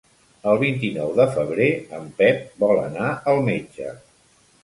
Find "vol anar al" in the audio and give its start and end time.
2.65-3.45